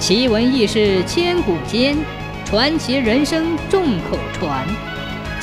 [0.00, 1.94] 奇闻异事千古间，
[2.46, 4.66] 传奇人生众口传。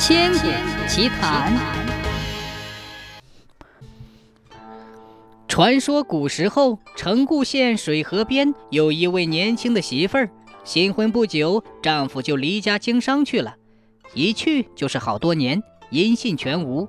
[0.00, 0.48] 千古
[0.88, 1.56] 奇谈。
[5.46, 10.28] 传说古时候，成固县水河边有一位年轻的媳妇儿，
[10.64, 13.54] 新婚不久，丈夫就离家经商去了，
[14.12, 16.88] 一去就是好多年，音信全无。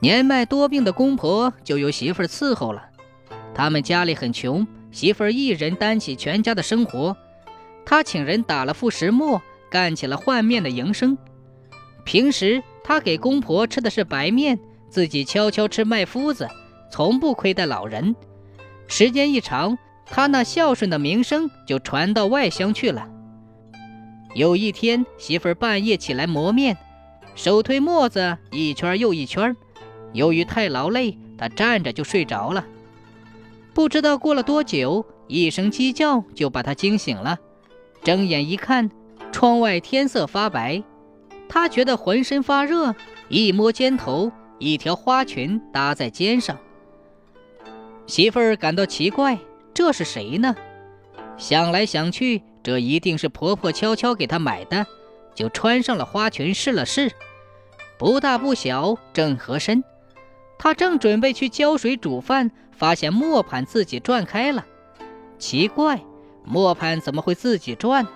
[0.00, 2.82] 年迈多病的公婆就由媳妇儿伺候了。
[3.54, 4.66] 他们家里很穷。
[4.90, 7.16] 媳妇儿一人担起全家的生活，
[7.84, 9.40] 他请人打了副石磨，
[9.70, 11.16] 干起了换面的营生。
[12.04, 14.58] 平时他给公婆吃的是白面，
[14.88, 16.48] 自己悄悄吃麦麸子，
[16.90, 18.16] 从不亏待老人。
[18.86, 23.06] 时间一长，他那孝顺的名声就传到外乡去了。
[24.34, 26.76] 有一天，媳妇儿半夜起来磨面，
[27.34, 29.54] 手推磨子一圈又一圈，
[30.14, 32.64] 由于太劳累，她站着就睡着了。
[33.78, 37.38] 不知道过了多久，一声鸡叫就把他惊醒了。
[38.02, 38.90] 睁眼一看，
[39.30, 40.82] 窗外天色发白，
[41.48, 42.92] 他觉得浑身发热，
[43.28, 46.58] 一摸肩头，一条花裙搭在肩上。
[48.08, 49.38] 媳妇儿感到奇怪，
[49.72, 50.56] 这是谁呢？
[51.36, 54.84] 想来想去，这一定是婆婆悄悄给她买的，
[55.36, 57.12] 就穿上了花裙试了试，
[57.96, 59.84] 不大不小，正合身。
[60.58, 62.50] 她正准备去浇水煮饭。
[62.78, 64.64] 发现磨盘自己转开了，
[65.36, 66.00] 奇怪，
[66.44, 68.06] 磨盘怎么会自己转？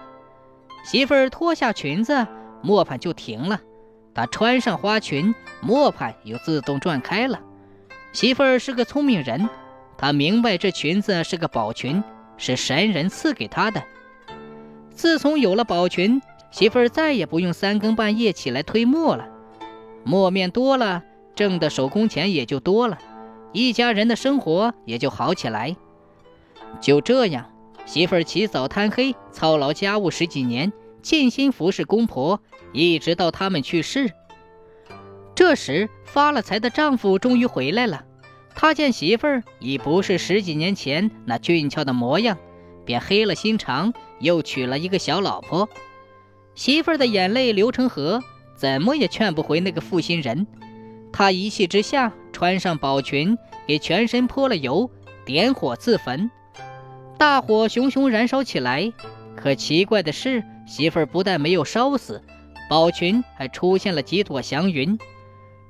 [0.84, 2.26] 媳妇儿脱下裙子，
[2.62, 3.60] 磨盘就停了。
[4.14, 7.40] 她穿上花裙，磨盘又自动转开了。
[8.12, 9.48] 媳妇儿是个聪明人，
[9.98, 12.04] 她明白这裙子是个宝裙，
[12.36, 13.82] 是神人赐给她的。
[14.94, 19.26] 自从有了宝裙，媳妇儿再也不用三更半夜起来推磨了，
[20.04, 21.02] 磨面多了，
[21.34, 22.98] 挣的手工钱也就多了。
[23.52, 25.76] 一家人的生活也就好起来。
[26.80, 27.50] 就这样，
[27.84, 30.72] 媳妇儿起早贪黑，操劳家务十几年，
[31.02, 32.40] 尽心服侍公婆，
[32.72, 34.10] 一直到他们去世。
[35.34, 38.04] 这时，发了财的丈夫终于回来了。
[38.54, 42.38] 他见媳妇儿已不是十几年前那俊俏的模样，
[42.84, 45.68] 便黑了心肠，又娶了一个小老婆。
[46.54, 48.22] 媳妇儿的眼泪流成河，
[48.54, 50.46] 怎么也劝不回那个负心人。
[51.12, 52.12] 他一气之下。
[52.32, 54.90] 穿上宝裙，给全身泼了油，
[55.24, 56.30] 点火自焚。
[57.18, 58.92] 大火熊熊燃烧起来。
[59.36, 62.22] 可奇怪的是，媳妇儿不但没有烧死，
[62.68, 64.98] 宝裙还出现了几朵祥云，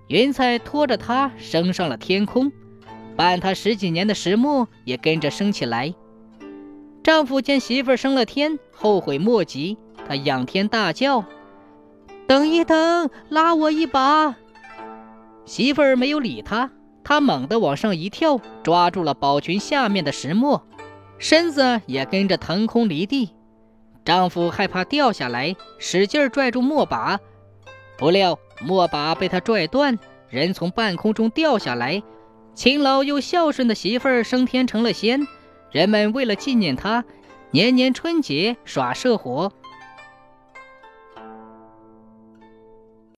[0.09, 2.50] 云彩拖着她升上了天空，
[3.17, 5.94] 伴她十几年的石磨也跟着升起来。
[7.03, 11.25] 丈夫见媳妇儿升了天，后悔莫及，他仰天大叫
[12.27, 14.37] ：“等一等，拉我一把！”
[15.44, 16.70] 媳妇儿没有理他，
[17.04, 20.66] 他猛地往上一跳，抓住了宝裙下面的石磨，
[21.19, 23.30] 身子也跟着腾空离地。
[24.04, 27.20] 丈夫害怕掉下来，使劲拽住磨把，
[27.98, 29.98] 不料磨把被他拽断，
[30.28, 32.02] 人从半空中掉下来。
[32.54, 35.26] 勤劳又孝顺的媳妇儿升天成了仙，
[35.70, 37.04] 人们为了纪念她，
[37.50, 39.52] 年年春节耍社火，